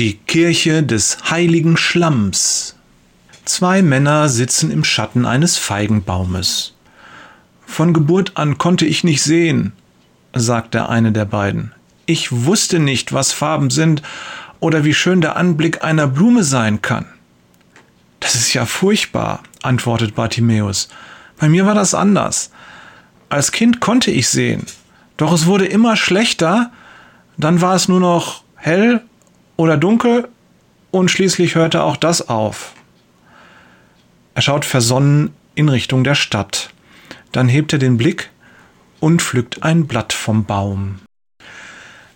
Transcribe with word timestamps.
Die 0.00 0.14
Kirche 0.14 0.82
des 0.82 1.30
heiligen 1.30 1.76
Schlamms. 1.76 2.74
Zwei 3.44 3.82
Männer 3.82 4.30
sitzen 4.30 4.70
im 4.70 4.82
Schatten 4.82 5.26
eines 5.26 5.58
Feigenbaumes. 5.58 6.72
Von 7.66 7.92
Geburt 7.92 8.38
an 8.38 8.56
konnte 8.56 8.86
ich 8.86 9.04
nicht 9.04 9.20
sehen, 9.20 9.74
sagt 10.32 10.72
der 10.72 10.88
eine 10.88 11.12
der 11.12 11.26
beiden. 11.26 11.72
Ich 12.06 12.32
wusste 12.32 12.78
nicht, 12.78 13.12
was 13.12 13.32
Farben 13.32 13.68
sind 13.68 14.00
oder 14.58 14.84
wie 14.84 14.94
schön 14.94 15.20
der 15.20 15.36
Anblick 15.36 15.84
einer 15.84 16.06
Blume 16.06 16.44
sein 16.44 16.80
kann. 16.80 17.04
Das 18.20 18.34
ist 18.34 18.54
ja 18.54 18.64
furchtbar, 18.64 19.42
antwortet 19.60 20.14
Bartimäus. 20.14 20.88
Bei 21.38 21.50
mir 21.50 21.66
war 21.66 21.74
das 21.74 21.92
anders. 21.92 22.52
Als 23.28 23.52
Kind 23.52 23.80
konnte 23.80 24.10
ich 24.10 24.30
sehen, 24.30 24.64
doch 25.18 25.30
es 25.30 25.44
wurde 25.44 25.66
immer 25.66 25.94
schlechter, 25.94 26.72
dann 27.36 27.60
war 27.60 27.74
es 27.74 27.86
nur 27.86 28.00
noch 28.00 28.44
hell 28.54 29.02
oder 29.60 29.76
dunkel 29.76 30.26
und 30.90 31.10
schließlich 31.10 31.54
hörte 31.54 31.82
auch 31.82 31.98
das 31.98 32.30
auf. 32.30 32.72
Er 34.34 34.40
schaut 34.40 34.64
versonnen 34.64 35.34
in 35.54 35.68
Richtung 35.68 36.02
der 36.02 36.14
Stadt. 36.14 36.70
Dann 37.30 37.46
hebt 37.46 37.74
er 37.74 37.78
den 37.78 37.98
Blick 37.98 38.30
und 39.00 39.20
pflückt 39.20 39.62
ein 39.62 39.86
Blatt 39.86 40.14
vom 40.14 40.46
Baum. 40.46 41.00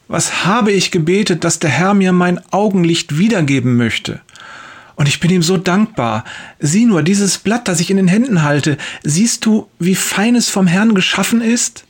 Was 0.09 0.47
habe 0.47 0.73
ich 0.73 0.91
gebetet, 0.91 1.45
dass 1.45 1.59
der 1.59 1.69
Herr 1.69 1.93
mir 1.93 2.15
mein 2.15 2.41
Augenlicht 2.51 3.19
wiedergeben 3.19 3.77
möchte? 3.77 4.23
Und 4.97 5.06
ich 5.06 5.20
bin 5.20 5.31
ihm 5.31 5.42
so 5.42 5.59
dankbar. 5.59 6.25
Sieh 6.61 6.87
nur, 6.87 7.03
dieses 7.03 7.37
Blatt, 7.37 7.69
das 7.69 7.81
ich 7.81 7.91
in 7.91 7.98
den 7.98 8.09
Händen 8.09 8.42
halte, 8.42 8.79
siehst 9.03 9.45
du, 9.45 9.69
wie 9.79 9.97
fein 9.97 10.34
es 10.34 10.48
vom 10.48 10.67
Herrn 10.67 10.95
geschaffen 10.95 11.42
ist? 11.42 11.84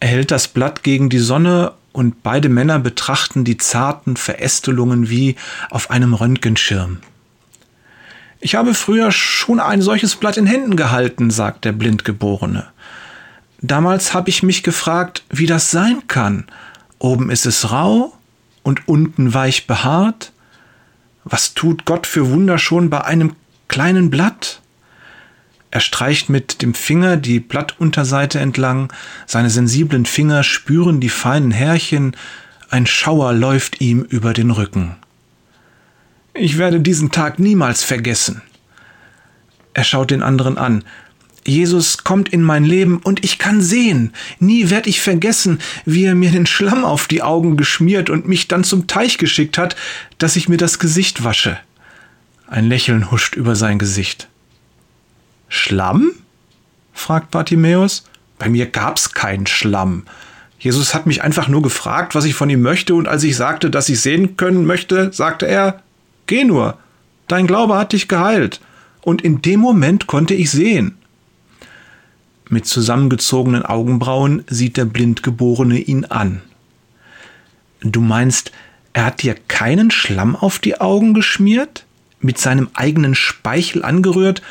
Er 0.00 0.08
hält 0.08 0.32
das 0.32 0.48
Blatt 0.48 0.82
gegen 0.82 1.10
die 1.10 1.18
Sonne 1.20 1.74
und 1.92 2.22
beide 2.22 2.48
Männer 2.48 2.78
betrachten 2.78 3.44
die 3.44 3.56
zarten 3.56 4.16
Verästelungen 4.16 5.10
wie 5.10 5.36
auf 5.70 5.90
einem 5.90 6.14
Röntgenschirm. 6.14 6.98
Ich 8.40 8.54
habe 8.54 8.74
früher 8.74 9.12
schon 9.12 9.60
ein 9.60 9.82
solches 9.82 10.16
Blatt 10.16 10.36
in 10.36 10.46
Händen 10.46 10.76
gehalten, 10.76 11.30
sagt 11.30 11.64
der 11.64 11.72
Blindgeborene. 11.72 12.66
Damals 13.60 14.14
habe 14.14 14.30
ich 14.30 14.42
mich 14.42 14.62
gefragt, 14.62 15.24
wie 15.28 15.46
das 15.46 15.70
sein 15.70 16.02
kann. 16.08 16.46
Oben 16.98 17.30
ist 17.30 17.44
es 17.44 17.70
rau 17.70 18.14
und 18.62 18.88
unten 18.88 19.34
weich 19.34 19.66
behaart. 19.66 20.32
Was 21.24 21.52
tut 21.52 21.84
Gott 21.84 22.06
für 22.06 22.30
Wunder 22.30 22.56
schon 22.58 22.88
bei 22.88 23.04
einem 23.04 23.36
kleinen 23.68 24.08
Blatt? 24.08 24.62
Er 25.70 25.80
streicht 25.80 26.28
mit 26.28 26.62
dem 26.62 26.74
Finger 26.74 27.16
die 27.16 27.38
Blattunterseite 27.38 28.40
entlang, 28.40 28.92
seine 29.26 29.50
sensiblen 29.50 30.04
Finger 30.04 30.42
spüren 30.42 31.00
die 31.00 31.08
feinen 31.08 31.52
Härchen, 31.52 32.16
ein 32.70 32.86
Schauer 32.86 33.32
läuft 33.32 33.80
ihm 33.80 34.02
über 34.02 34.32
den 34.32 34.50
Rücken. 34.50 34.96
Ich 36.34 36.58
werde 36.58 36.80
diesen 36.80 37.10
Tag 37.10 37.38
niemals 37.38 37.84
vergessen. 37.84 38.42
Er 39.74 39.84
schaut 39.84 40.10
den 40.10 40.22
anderen 40.22 40.58
an. 40.58 40.84
Jesus 41.46 42.04
kommt 42.04 42.28
in 42.28 42.42
mein 42.42 42.64
Leben 42.64 42.98
und 42.98 43.24
ich 43.24 43.38
kann 43.38 43.62
sehen. 43.62 44.12
Nie 44.38 44.70
werde 44.70 44.90
ich 44.90 45.00
vergessen, 45.00 45.58
wie 45.84 46.04
er 46.04 46.14
mir 46.14 46.30
den 46.30 46.46
Schlamm 46.46 46.84
auf 46.84 47.08
die 47.08 47.22
Augen 47.22 47.56
geschmiert 47.56 48.10
und 48.10 48.28
mich 48.28 48.46
dann 48.46 48.62
zum 48.62 48.86
Teich 48.86 49.18
geschickt 49.18 49.56
hat, 49.56 49.74
dass 50.18 50.36
ich 50.36 50.48
mir 50.48 50.58
das 50.58 50.78
Gesicht 50.78 51.24
wasche. 51.24 51.58
Ein 52.46 52.66
Lächeln 52.66 53.10
huscht 53.10 53.36
über 53.36 53.56
sein 53.56 53.78
Gesicht. 53.78 54.28
Schlamm? 55.50 56.12
fragt 56.94 57.30
Bartimäus. 57.30 58.04
Bei 58.38 58.48
mir 58.48 58.66
gab's 58.66 59.12
keinen 59.12 59.46
Schlamm. 59.46 60.04
Jesus 60.58 60.94
hat 60.94 61.06
mich 61.06 61.22
einfach 61.22 61.48
nur 61.48 61.60
gefragt, 61.60 62.14
was 62.14 62.24
ich 62.24 62.34
von 62.34 62.48
ihm 62.48 62.62
möchte, 62.62 62.94
und 62.94 63.08
als 63.08 63.24
ich 63.24 63.36
sagte, 63.36 63.70
dass 63.70 63.88
ich 63.88 64.00
sehen 64.00 64.36
können 64.36 64.64
möchte, 64.64 65.12
sagte 65.12 65.46
er, 65.46 65.82
Geh 66.26 66.44
nur, 66.44 66.78
dein 67.28 67.46
Glaube 67.46 67.76
hat 67.76 67.92
dich 67.92 68.08
geheilt. 68.08 68.60
Und 69.02 69.22
in 69.22 69.42
dem 69.42 69.60
Moment 69.60 70.06
konnte 70.06 70.34
ich 70.34 70.50
sehen. 70.50 70.96
Mit 72.48 72.66
zusammengezogenen 72.66 73.64
Augenbrauen 73.64 74.44
sieht 74.48 74.76
der 74.76 74.84
Blindgeborene 74.84 75.78
ihn 75.78 76.04
an. 76.04 76.42
Du 77.80 78.00
meinst, 78.00 78.52
er 78.92 79.06
hat 79.06 79.22
dir 79.22 79.34
keinen 79.48 79.90
Schlamm 79.90 80.36
auf 80.36 80.58
die 80.58 80.80
Augen 80.80 81.14
geschmiert, 81.14 81.86
mit 82.20 82.38
seinem 82.38 82.68
eigenen 82.74 83.14
Speichel 83.14 83.84
angerührt, 83.84 84.42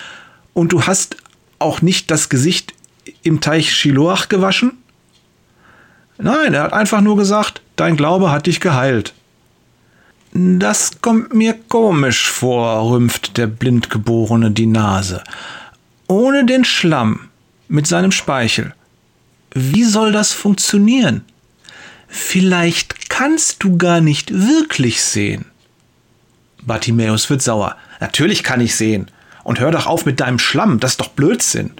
und 0.53 0.71
du 0.71 0.83
hast 0.83 1.17
auch 1.59 1.81
nicht 1.81 2.11
das 2.11 2.29
Gesicht 2.29 2.73
im 3.23 3.41
Teich 3.41 3.73
Shiloach 3.73 4.29
gewaschen? 4.29 4.77
Nein, 6.17 6.53
er 6.53 6.63
hat 6.63 6.73
einfach 6.73 7.01
nur 7.01 7.17
gesagt, 7.17 7.61
dein 7.75 7.95
Glaube 7.95 8.31
hat 8.31 8.45
dich 8.45 8.59
geheilt. 8.59 9.13
Das 10.33 11.01
kommt 11.01 11.33
mir 11.33 11.53
komisch 11.53 12.29
vor, 12.29 12.91
rümpft 12.91 13.37
der 13.37 13.47
Blindgeborene 13.47 14.51
die 14.51 14.67
Nase. 14.67 15.23
Ohne 16.07 16.45
den 16.45 16.65
Schlamm 16.65 17.29
mit 17.67 17.87
seinem 17.87 18.11
Speichel. 18.11 18.73
Wie 19.53 19.83
soll 19.83 20.11
das 20.11 20.33
funktionieren? 20.33 21.23
Vielleicht 22.07 23.09
kannst 23.09 23.63
du 23.63 23.77
gar 23.77 24.01
nicht 24.01 24.31
wirklich 24.33 25.01
sehen. 25.01 25.45
Bartimäus 26.63 27.29
wird 27.29 27.41
sauer. 27.41 27.77
Natürlich 27.99 28.43
kann 28.43 28.61
ich 28.61 28.75
sehen. 28.75 29.09
Und 29.43 29.59
hör 29.59 29.71
doch 29.71 29.87
auf 29.87 30.05
mit 30.05 30.19
deinem 30.19 30.39
Schlamm, 30.39 30.79
das 30.79 30.91
ist 30.91 31.01
doch 31.01 31.09
Blödsinn. 31.09 31.71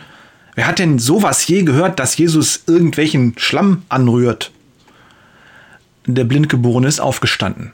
Wer 0.55 0.67
hat 0.67 0.79
denn 0.79 0.99
sowas 0.99 1.47
je 1.47 1.63
gehört, 1.63 1.99
dass 1.99 2.17
Jesus 2.17 2.63
irgendwelchen 2.67 3.33
Schlamm 3.37 3.83
anrührt? 3.89 4.51
Der 6.05 6.23
Blindgeborene 6.23 6.87
ist 6.87 6.99
aufgestanden. 6.99 7.73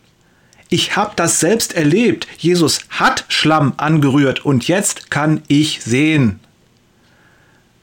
Ich 0.70 0.96
habe 0.96 1.14
das 1.16 1.40
selbst 1.40 1.74
erlebt. 1.74 2.28
Jesus 2.38 2.82
hat 2.90 3.26
Schlamm 3.28 3.74
angerührt 3.78 4.46
und 4.46 4.68
jetzt 4.68 5.10
kann 5.10 5.42
ich 5.48 5.82
sehen. 5.84 6.40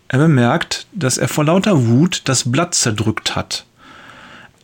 Er 0.08 0.19
bemerkt, 0.19 0.86
dass 0.92 1.16
er 1.16 1.28
vor 1.28 1.44
lauter 1.44 1.86
Wut 1.86 2.22
das 2.26 2.50
Blatt 2.50 2.74
zerdrückt 2.74 3.34
hat. 3.34 3.64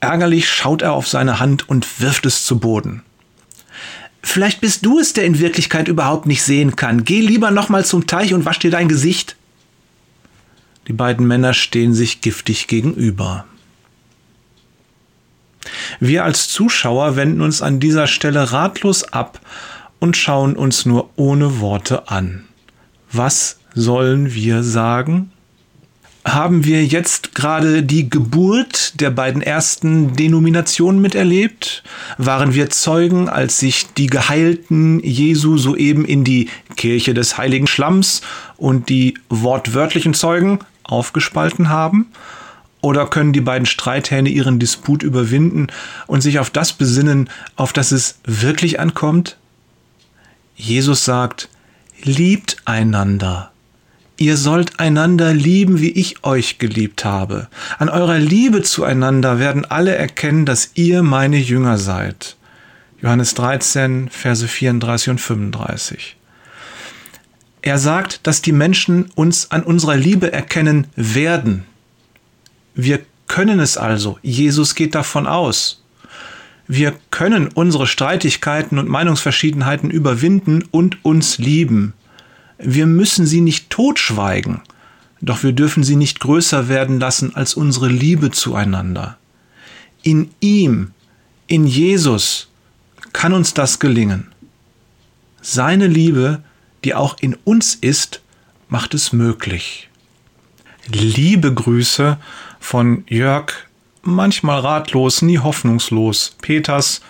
Ärgerlich 0.00 0.49
schaut 0.49 0.82
er 0.82 0.93
auf 0.93 1.09
seine 1.09 1.41
Hand 1.41 1.69
und 1.69 2.00
wirft 2.00 2.26
es 2.26 2.44
zu 2.44 2.59
Boden. 2.59 3.03
Vielleicht 4.38 4.60
bist 4.60 4.87
du 4.87 5.00
es, 5.00 5.15
der 5.15 5.25
in 5.25 5.41
Wirklichkeit 5.41 5.88
überhaupt 5.88 6.26
nicht 6.26 6.44
sehen 6.44 6.76
kann. 6.76 7.03
Geh 7.03 7.22
lieber 7.22 7.50
nochmal 7.50 7.84
zum 7.84 8.06
Teich 8.06 8.34
und 8.34 8.44
wasch 8.44 8.60
dir 8.60 8.71
dein 8.71 8.87
Gesicht. 8.87 9.34
Die 10.87 10.93
beiden 10.93 11.26
Männer 11.26 11.54
stehen 11.54 11.93
sich 11.93 12.21
giftig 12.21 12.69
gegenüber. 12.69 13.47
Wir 15.99 16.22
als 16.22 16.49
Zuschauer 16.50 17.16
wenden 17.16 17.41
uns 17.41 17.62
an 17.62 17.81
dieser 17.81 18.06
Stelle 18.06 18.53
ratlos 18.53 19.03
ab 19.12 19.41
und 19.99 20.16
schauen 20.16 20.55
uns 20.55 20.87
nur 20.87 21.10
ohne 21.16 21.59
Worte 21.59 22.09
an. 22.09 22.44
Was 23.10 23.59
sollen 23.75 24.34
wir 24.34 24.62
sagen? 24.62 25.32
Haben 26.25 26.65
wir 26.65 26.84
jetzt 26.84 27.34
gerade 27.34 27.83
die 27.83 28.11
Geburt 28.11 29.01
der 29.01 29.11
beiden 29.11 29.41
ersten 29.41 30.15
Denominationen 30.15 31.01
miterlebt? 31.01 31.83
Waren 32.19 32.55
wir 32.55 32.71
Zeugen, 32.71 33.29
als 33.29 33.61
sich 33.61 33.87
die 33.97 34.09
Geheilten 34.09 35.01
Jesu 35.01 35.56
soeben 35.56 36.05
in 36.05 36.25
die 36.25 36.49
Kirche 36.77 37.15
des 37.15 37.39
heiligen 37.39 37.67
Schlamms 37.67 38.21
und 38.56 38.89
die 38.89 39.15
wortwörtlichen 39.29 40.12
Zeugen 40.12 40.59
aufgespalten 40.84 41.69
haben? 41.69 42.09
Oder 42.81 43.06
können 43.06 43.33
die 43.33 43.41
beiden 43.41 43.67
Streithähne 43.67 44.29
ihren 44.29 44.59
Disput 44.59 45.03
überwinden 45.03 45.69
und 46.06 46.21
sich 46.21 46.39
auf 46.39 46.50
das 46.50 46.73
besinnen, 46.73 47.31
auf 47.56 47.73
das 47.73 47.91
es 47.91 48.19
wirklich 48.25 48.79
ankommt? 48.79 49.37
Jesus 50.56 51.05
sagt, 51.05 51.49
liebt 52.03 52.56
einander. 52.65 53.50
Ihr 54.21 54.37
sollt 54.37 54.81
einander 54.81 55.33
lieben, 55.33 55.81
wie 55.81 55.93
ich 55.93 56.25
euch 56.25 56.59
geliebt 56.59 57.05
habe. 57.05 57.47
An 57.79 57.89
eurer 57.89 58.19
Liebe 58.19 58.62
zueinander 58.62 59.38
werden 59.38 59.65
alle 59.65 59.94
erkennen, 59.94 60.44
dass 60.44 60.73
ihr 60.75 61.05
meine 61.05 61.38
Jünger 61.38 61.79
seid. 61.79 62.37
Johannes 63.00 63.35
13, 63.35 64.09
Verse 64.09 64.49
34 64.49 65.11
und 65.11 65.20
35. 65.20 66.17
Er 67.62 67.79
sagt, 67.79 68.26
dass 68.26 68.43
die 68.43 68.50
Menschen 68.50 69.09
uns 69.15 69.53
an 69.53 69.62
unserer 69.62 69.94
Liebe 69.94 70.32
erkennen 70.32 70.88
werden. 70.97 71.64
Wir 72.75 72.99
können 73.29 73.61
es 73.61 73.76
also. 73.76 74.19
Jesus 74.23 74.75
geht 74.75 74.97
davon 74.97 75.29
aus. 75.29 75.85
Wir 76.67 76.93
können 77.11 77.49
unsere 77.55 77.87
Streitigkeiten 77.87 78.81
und 78.81 78.88
Meinungsverschiedenheiten 78.88 79.93
überwinden 79.93 80.64
und 80.73 81.05
uns 81.05 81.38
lieben. 81.38 81.94
Wir 82.58 82.87
müssen 82.87 83.26
sie 83.26 83.40
nicht 83.40 83.70
totschweigen, 83.70 84.60
doch 85.20 85.43
wir 85.43 85.52
dürfen 85.52 85.84
sie 85.84 85.96
nicht 85.96 86.20
größer 86.20 86.69
werden 86.69 86.99
lassen 86.99 87.34
als 87.34 87.55
unsere 87.55 87.88
Liebe 87.88 88.31
zueinander. 88.31 89.16
In 90.02 90.31
ihm, 90.40 90.90
in 91.46 91.66
Jesus, 91.66 92.49
kann 93.12 93.32
uns 93.32 93.55
das 93.55 93.78
gelingen. 93.78 94.28
Seine 95.40 95.87
Liebe, 95.87 96.43
die 96.84 96.94
auch 96.94 97.16
in 97.20 97.34
uns 97.44 97.75
ist, 97.75 98.22
macht 98.69 98.94
es 98.94 99.12
möglich. 99.12 99.88
Liebe 100.88 101.52
Grüße 101.52 102.19
von 102.61 103.04
Jörg, 103.08 103.52
manchmal 104.02 104.61
ratlos, 104.61 105.22
nie 105.22 105.38
hoffnungslos, 105.38 106.37
Peters 106.40 107.02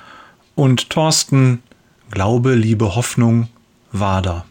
Und 0.55 0.91
Thorsten, 0.91 1.63
Glaube, 2.11 2.55
Liebe, 2.55 2.95
Hoffnung, 2.95 3.49
Wader. 3.93 4.45